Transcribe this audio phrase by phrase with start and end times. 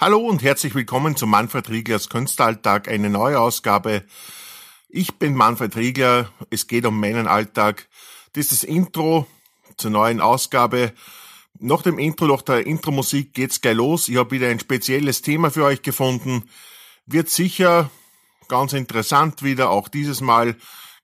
[0.00, 4.04] Hallo und herzlich willkommen zu Manfred Rieglers Künstleralltag, eine neue Ausgabe.
[4.88, 7.88] Ich bin Manfred Riegler, es geht um meinen Alltag.
[8.34, 9.26] Das ist das Intro
[9.76, 10.92] zur neuen Ausgabe.
[11.58, 14.08] Nach dem Intro, nach der Intro-Musik geht's gleich los.
[14.08, 16.48] Ich habe wieder ein spezielles Thema für euch gefunden.
[17.06, 17.90] Wird sicher
[18.46, 20.54] ganz interessant wieder, auch dieses Mal.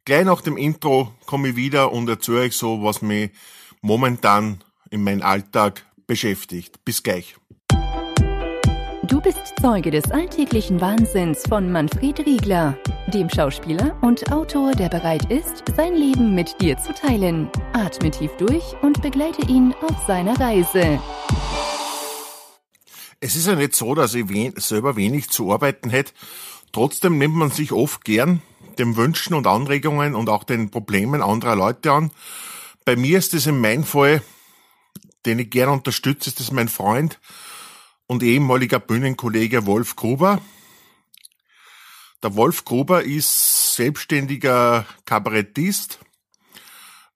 [0.05, 3.33] Gleich nach dem Intro komme ich wieder und erzähle euch so, was mich
[3.81, 6.85] momentan in meinem Alltag beschäftigt.
[6.85, 7.35] Bis gleich.
[9.09, 12.79] Du bist Zeuge des alltäglichen Wahnsinns von Manfred Riegler,
[13.09, 17.51] dem Schauspieler und Autor, der bereit ist, sein Leben mit dir zu teilen.
[17.75, 20.99] Atme tief durch und begleite ihn auf seiner Reise.
[23.21, 26.15] Es ist ja nicht so, dass ich wen selber wenig zu arbeiten hätte.
[26.73, 28.41] Trotzdem nimmt man sich oft gern
[28.79, 32.11] den Wünschen und Anregungen und auch den Problemen anderer Leute an.
[32.87, 34.23] Bei mir ist es in meinem Fall,
[35.27, 37.19] den ich gerne unterstütze, ist das mein Freund,
[38.07, 40.41] und ehemaliger Bühnenkollege Wolf Gruber.
[42.23, 45.99] Der Wolf Gruber ist selbstständiger Kabarettist,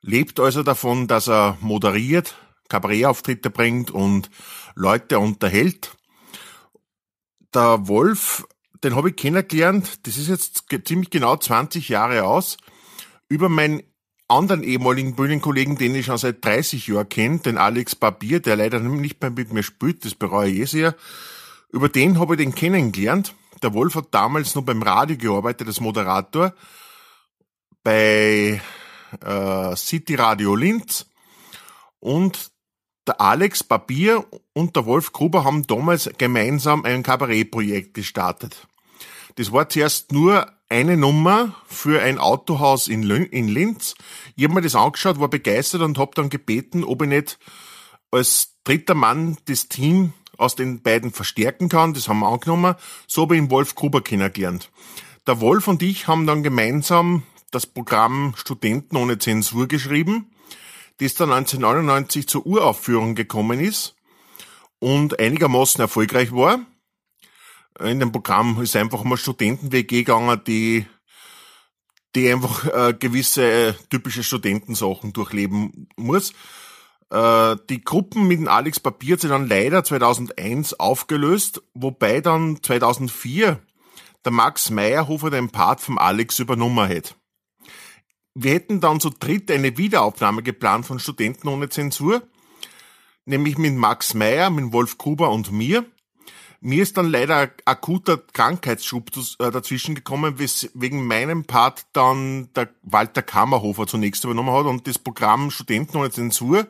[0.03, 2.37] lebt also davon, dass er moderiert,
[2.69, 4.31] Kabarettauftritte bringt und
[4.75, 5.97] Leute unterhält.
[7.55, 8.47] Der Wolf,
[8.85, 12.59] den habe ich kennengelernt, das ist jetzt ziemlich genau 20 Jahre aus,
[13.29, 13.83] über mein
[14.29, 18.79] anderen ehemaligen Bühnenkollegen, den ich schon seit 30 Jahren kenne, den Alex Barbier, der leider
[18.81, 20.95] nicht mehr mit mir spielt, das bereue ich eh sehr.
[21.71, 23.35] Über den habe ich den kennengelernt.
[23.63, 26.55] Der Wolf hat damals noch beim Radio gearbeitet als Moderator
[27.83, 28.61] bei
[29.25, 31.07] äh, City Radio Linz
[32.01, 32.51] und
[33.07, 38.69] der Alex Barbier und der Wolf Gruber haben damals gemeinsam ein Kabarettprojekt gestartet.
[39.37, 43.95] Das war zuerst nur eine Nummer für ein Autohaus in, Linz.
[44.37, 47.39] Ich habe mir das angeschaut, war begeistert und habe dann gebeten, ob ich nicht
[48.11, 51.95] als dritter Mann das Team aus den beiden verstärken kann.
[51.95, 52.75] Das haben wir angenommen.
[53.07, 54.71] So habe ich den Wolf Gruber kennengelernt.
[55.27, 60.31] Der Wolf und ich haben dann gemeinsam das Programm Studenten ohne Zensur geschrieben,
[60.99, 63.97] das dann 1999 zur Uraufführung gekommen ist
[64.79, 66.61] und einigermaßen erfolgreich war
[67.81, 70.87] in dem Programm ist einfach mal Studenten-WG gegangen, die
[72.15, 76.33] die einfach äh, gewisse äh, typische Studentensachen durchleben muss.
[77.11, 83.61] Äh, die Gruppen mit dem Alex Papier sich dann leider 2001 aufgelöst, wobei dann 2004
[84.25, 87.15] der Max Meyerhofer den Part vom Alex übernommen hat.
[88.35, 92.23] Wir hätten dann zu dritt eine Wiederaufnahme geplant von Studenten ohne Zensur,
[93.25, 95.85] nämlich mit Max Meyer, mit Wolf Gruber und mir.
[96.61, 103.23] Mir ist dann leider akuter Krankheitsschub äh, dazwischen gekommen, wegen meinem Part dann der Walter
[103.23, 106.67] Kammerhofer zunächst übernommen hat und das Programm Studenten ohne Zensur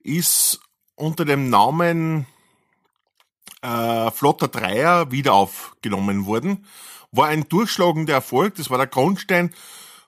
[0.00, 0.60] ist
[0.94, 2.26] unter dem Namen
[3.62, 6.64] äh, Flotter Dreier wieder aufgenommen worden.
[7.10, 9.52] War ein durchschlagender Erfolg, das war der Grundstein,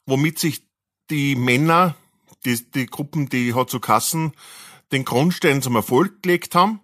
[0.07, 0.63] womit sich
[1.11, 1.97] die Männer,
[2.45, 4.35] die, die Gruppen, die hat zu Kassen,
[4.93, 6.81] den Grundstein zum Erfolg gelegt haben.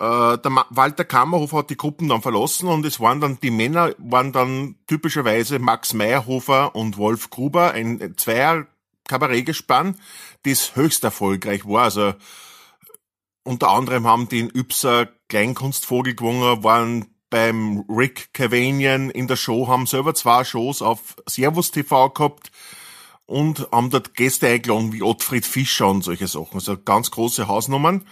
[0.00, 3.94] Äh, der Walter Kammerhofer hat die Gruppen dann verlassen und es waren dann, die Männer
[3.98, 8.66] waren dann typischerweise Max Meyerhofer und Wolf Gruber, ein Zweier
[9.06, 9.96] Kabarettgespann,
[10.44, 11.82] das höchst erfolgreich war.
[11.82, 12.14] Also
[13.44, 19.68] unter anderem haben die in Ypser Kleinkunstvogel gewonnen, waren beim Rick Cavanian in der Show,
[19.68, 22.50] haben selber zwei Shows auf Servus TV gehabt
[23.26, 26.54] und haben dort Gäste eingeladen wie Ottfried Fischer und solche Sachen.
[26.54, 28.06] Also ganz große Hausnummern.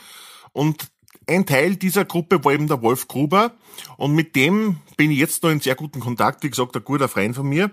[0.53, 0.89] Und
[1.29, 3.53] ein Teil dieser Gruppe war eben der Wolf Gruber
[3.97, 7.09] und mit dem bin ich jetzt noch in sehr guten Kontakt, wie gesagt, ein guter
[7.09, 7.71] Freund von mir.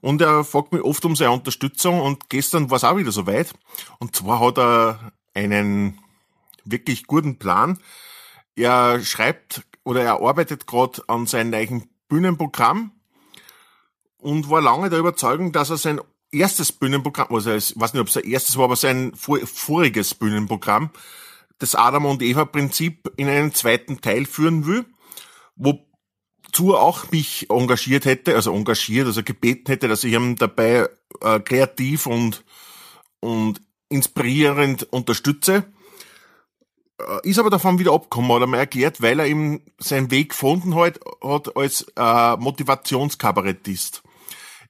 [0.00, 3.54] Und er fragt mich oft um seine Unterstützung und gestern war es auch wieder soweit.
[3.98, 6.00] Und zwar hat er einen
[6.64, 7.78] wirklich guten Plan.
[8.56, 12.92] Er schreibt oder er arbeitet gerade an seinem neuen Bühnenprogramm
[14.18, 16.00] und war lange der Überzeugung, dass er sein
[16.32, 20.90] erstes Bühnenprogramm, also ich weiß nicht, ob es sein erstes war, aber sein voriges Bühnenprogramm
[21.58, 24.84] das Adam und Eva Prinzip in einen zweiten Teil führen will,
[25.56, 30.88] wozu er auch mich engagiert hätte, also engagiert, also gebeten hätte, dass ich ihm dabei
[31.20, 32.44] äh, kreativ und,
[33.20, 35.64] und inspirierend unterstütze.
[36.98, 40.30] Äh, ist aber davon wieder abgekommen, hat er mir erklärt, weil er eben seinen Weg
[40.30, 44.02] gefunden hat, hat als äh, Motivationskabarettist.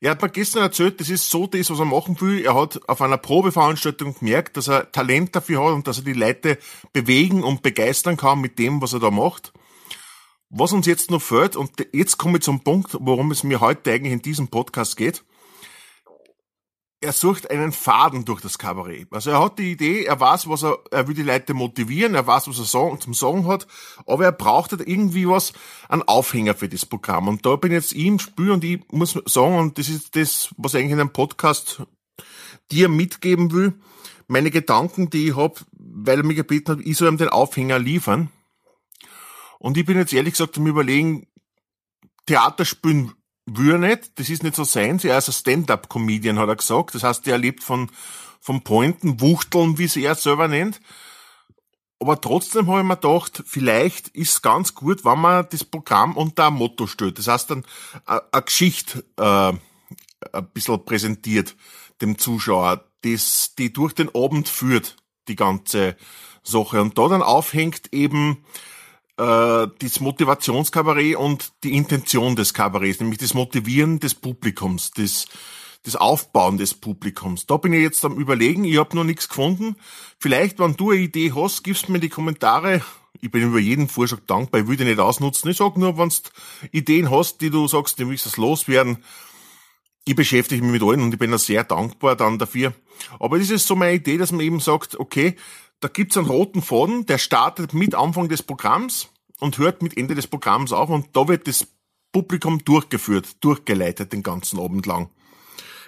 [0.00, 2.44] Er hat mir gestern erzählt, das ist so das, was er machen will.
[2.44, 6.12] Er hat auf einer Probeveranstaltung gemerkt, dass er Talent dafür hat und dass er die
[6.12, 6.58] Leute
[6.93, 9.52] bewegen und begeistern kann mit dem, was er da macht.
[10.48, 13.93] Was uns jetzt noch fehlt, und jetzt komme ich zum Punkt, worum es mir heute
[13.93, 15.25] eigentlich in diesem Podcast geht.
[17.00, 19.08] Er sucht einen Faden durch das Kabarett.
[19.12, 22.26] Also er hat die Idee, er weiß, was er, er will die Leute motivieren, er
[22.26, 23.66] weiß, was er sagen, zum Sagen hat,
[24.06, 25.52] aber er braucht halt irgendwie was,
[25.88, 27.28] einen Aufhänger für das Programm.
[27.28, 30.48] Und da bin jetzt ich im Spiel und ich muss sagen, und das ist das,
[30.56, 31.82] was ich eigentlich in einem Podcast
[32.70, 33.75] dir mitgeben will,
[34.26, 37.78] meine Gedanken, die ich hab, weil er mich gebeten hat, ich soll ihm den Aufhänger
[37.78, 38.31] liefern.
[39.58, 41.28] Und ich bin jetzt ehrlich gesagt am überlegen,
[42.26, 43.12] Theater spielen
[43.46, 45.00] würde nicht, das ist nicht so sein.
[45.02, 46.94] Er ist ein Stand-up-Comedian, hat er gesagt.
[46.94, 47.90] Das heißt, er lebt von,
[48.40, 50.81] von Pointen, Wuchteln, wie sie er selber nennt.
[51.98, 56.16] Aber trotzdem habe ich mir gedacht, vielleicht ist es ganz gut, wenn man das Programm
[56.16, 57.19] unter ein Motto stellt.
[57.19, 57.64] Das heißt dann
[58.04, 59.52] eine Geschichte äh,
[60.32, 61.56] ein bisschen präsentiert
[62.02, 64.96] dem Zuschauer, das, die durch den Abend führt,
[65.28, 65.96] die ganze
[66.42, 66.82] Sache.
[66.82, 68.44] Und da dann aufhängt eben
[69.18, 75.26] äh, das Motivationskabarett und die Intention des Kabarets, nämlich das Motivieren des Publikums, das,
[75.84, 77.46] das Aufbauen des Publikums.
[77.46, 79.76] Da bin ich jetzt am überlegen, ich habe noch nichts gefunden.
[80.18, 82.82] Vielleicht, wenn du eine Idee hast, gibst mir die Kommentare.
[83.20, 85.50] Ich bin über jeden Vorschlag dankbar, ich den nicht ausnutzen.
[85.50, 86.16] Ich sag nur, wenn du
[86.70, 88.98] Ideen hast, die du sagst, du willst das loswerden,
[90.08, 92.72] ich beschäftige mich mit allen und ich bin da sehr dankbar dann dafür.
[93.18, 95.34] Aber das ist so meine Idee, dass man eben sagt, okay,
[95.81, 99.08] da gibt's einen roten Faden, der startet mit Anfang des Programms
[99.40, 101.67] und hört mit Ende des Programms auf und da wird das
[102.12, 105.11] Publikum durchgeführt, durchgeleitet den ganzen Abend lang.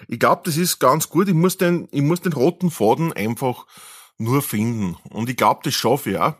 [0.07, 1.27] Ich glaube, das ist ganz gut.
[1.27, 3.65] Ich muss den, ich muss den roten Faden einfach
[4.17, 4.95] nur finden.
[5.09, 6.35] Und ich glaube, das schaffe ich auch.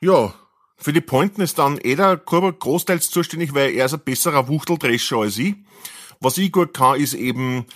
[0.00, 0.34] Ja,
[0.76, 5.18] für die Pointen ist dann Eder Kurber großteils zuständig, weil er ist ein besserer Wuchteldrescher
[5.18, 5.56] als ich.
[6.20, 7.66] Was ich gut kann, ist eben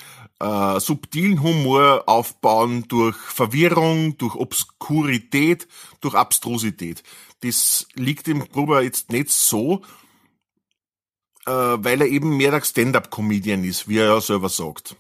[0.43, 5.69] äh, subtilen Humor aufbauen durch Verwirrung, durch Obskurität,
[6.01, 7.05] durch Abstrusität.
[7.41, 9.83] Das liegt dem Gruber jetzt nicht so,
[11.47, 14.97] äh, weil er eben mehr der Stand-up-Comedian ist, wie er ja selber sagt.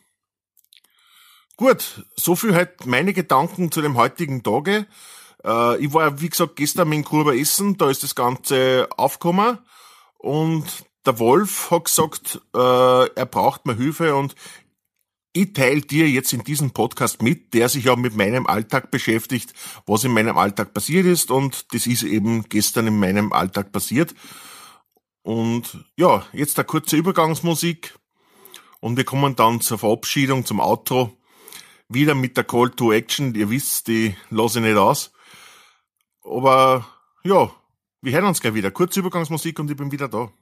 [1.56, 4.86] Gut, so viel halt meine Gedanken zu dem heutigen Tage.
[5.44, 9.58] Äh, ich war, wie gesagt, gestern mit dem Gruber essen, da ist das Ganze aufgekommen
[10.18, 12.58] und der Wolf hat gesagt, äh,
[13.14, 14.36] er braucht mir Hilfe und
[15.32, 19.54] ich teile dir jetzt in diesem Podcast mit, der sich ja mit meinem Alltag beschäftigt,
[19.86, 24.14] was in meinem Alltag passiert ist und das ist eben gestern in meinem Alltag passiert.
[25.22, 27.94] Und ja, jetzt eine kurze Übergangsmusik
[28.80, 31.16] und wir kommen dann zur Verabschiedung, zum Outro.
[31.88, 35.12] Wieder mit der Call to Action, ihr wisst, die lasse ich nicht aus.
[36.24, 36.86] Aber
[37.22, 37.50] ja,
[38.00, 38.70] wir hören uns gleich wieder.
[38.70, 40.32] Kurze Übergangsmusik und ich bin wieder da.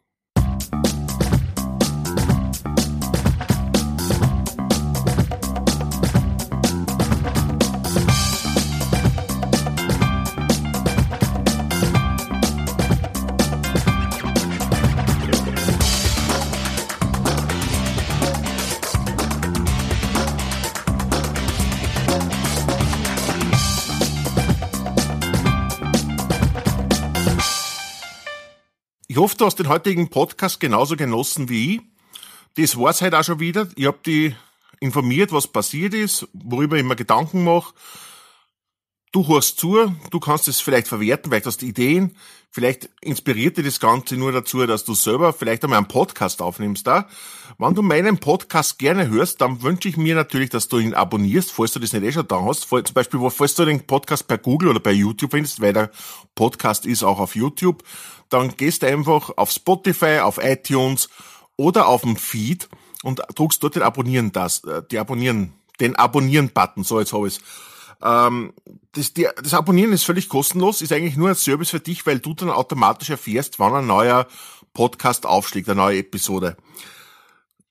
[29.10, 31.80] Ich hoffe, du hast den heutigen Podcast genauso genossen wie ich.
[32.54, 33.66] Das war's heute auch schon wieder.
[33.74, 34.36] Ich habe dich
[34.78, 37.74] informiert, was passiert ist, worüber ich mir Gedanken mache.
[39.12, 42.14] Du hörst zu, du kannst es vielleicht verwerten, vielleicht hast du Ideen,
[42.48, 46.86] vielleicht inspiriert dir das Ganze nur dazu, dass du selber vielleicht einmal einen Podcast aufnimmst
[46.86, 47.08] da.
[47.58, 51.50] Wenn du meinen Podcast gerne hörst, dann wünsche ich mir natürlich, dass du ihn abonnierst,
[51.50, 52.68] falls du das nicht eh schon da hast.
[52.68, 55.90] Zum Beispiel, falls du den Podcast bei Google oder bei YouTube findest, weil der
[56.36, 57.82] Podcast ist auch auf YouTube,
[58.28, 61.08] dann gehst du einfach auf Spotify, auf iTunes
[61.56, 62.68] oder auf den Feed
[63.02, 67.40] und druckst dort den Abonnieren das, äh, die Abonnieren, den Abonnieren-Button, so jetzt habe ich
[68.02, 68.52] ähm,
[68.92, 72.18] das, die, das Abonnieren ist völlig kostenlos, ist eigentlich nur ein Service für dich, weil
[72.18, 74.26] du dann automatisch erfährst, wann ein neuer
[74.72, 76.56] Podcast aufschlägt, eine neue Episode.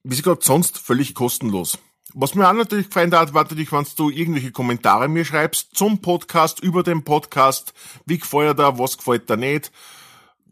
[0.03, 1.77] Wie gerade sonst völlig kostenlos.
[2.13, 6.01] Was mir auch natürlich gefallen hat, war natürlich, wenn du irgendwelche Kommentare mir schreibst zum
[6.01, 7.73] Podcast, über den Podcast,
[8.05, 9.71] wie gefällt da, was gefällt dir nicht,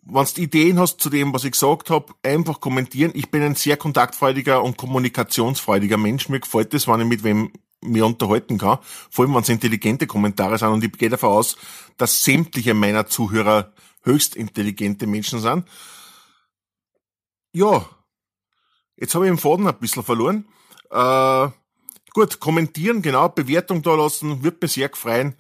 [0.10, 3.12] wenn du Ideen hast zu dem, was ich gesagt habe, einfach kommentieren.
[3.14, 6.30] Ich bin ein sehr kontaktfreudiger und kommunikationsfreudiger Mensch.
[6.30, 7.52] Mir gefällt das, wenn ich mit wem
[7.88, 8.80] mir unterhalten kann.
[9.10, 10.70] Vor allem, wenn es intelligente Kommentare sind.
[10.70, 11.58] Und ich gehe davon aus,
[11.98, 15.68] dass sämtliche meiner Zuhörer höchst intelligente Menschen sind.
[17.52, 17.86] Ja,
[18.96, 20.48] jetzt habe ich den Faden ein bisschen verloren.
[20.90, 21.50] Äh,
[22.14, 25.36] gut, kommentieren, genau, Bewertung da lassen, wird mir sehr freuen.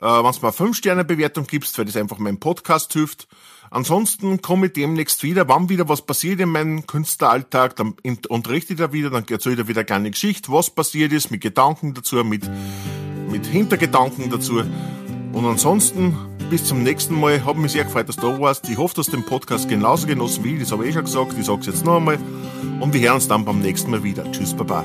[0.00, 3.28] Äh, wenn es mal 5-Sterne-Bewertung gibst, weil das einfach meinem Podcast hilft.
[3.70, 7.94] Ansonsten komme ich demnächst wieder, wann wieder was passiert in meinem Künstleralltag, dann
[8.28, 11.40] unterrichte ich da wieder, dann erzähle ich da wieder eine Geschichte, was passiert ist, mit
[11.40, 12.50] Gedanken dazu, mit,
[13.30, 14.62] mit Hintergedanken dazu.
[15.32, 16.16] Und ansonsten,
[16.50, 18.68] bis zum nächsten Mal, habe mich sehr gefreut, dass du da warst.
[18.68, 21.04] Ich hoffe, dass du den Podcast genauso genossen wie ich, das habe ich eh schon
[21.04, 22.18] gesagt, ich sage es jetzt noch einmal.
[22.80, 24.30] Und wir hören uns dann beim nächsten Mal wieder.
[24.32, 24.84] Tschüss, Baba.